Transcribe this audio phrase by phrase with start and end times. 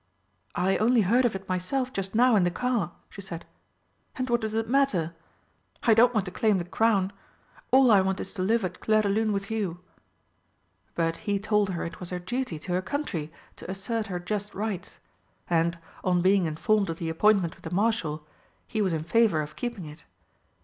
[0.55, 3.45] "I only heard of it myself just now in the car," she said.
[4.15, 5.13] "And what does it matter?
[5.83, 7.13] I don't want to claim the crown
[7.69, 9.79] all I want is to live at Clairdelune with you."
[10.95, 14.55] But he told her it was her duty to her Country to assert her just
[14.55, 14.97] rights,
[15.47, 18.25] and, on being informed of the appointment with the Marshal,
[18.65, 20.05] he was in favour of keeping it.